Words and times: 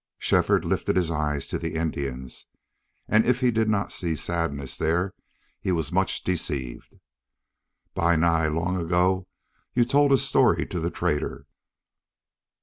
Shefford 0.17 0.65
lifted 0.65 0.95
his 0.95 1.11
eyes 1.11 1.45
to 1.45 1.59
the 1.59 1.75
Indian's, 1.75 2.47
and 3.07 3.23
if 3.23 3.39
he 3.39 3.51
did 3.51 3.69
not 3.69 3.91
see 3.91 4.15
sadness 4.15 4.75
there 4.75 5.13
he 5.59 5.71
was 5.71 5.91
much 5.91 6.23
deceived. 6.23 6.95
"Bi 7.93 8.15
Nai, 8.15 8.47
long 8.47 8.77
ago 8.77 9.27
you 9.75 9.85
told 9.85 10.11
a 10.11 10.17
story 10.17 10.65
to 10.65 10.79
the 10.79 10.89
trader. 10.89 11.45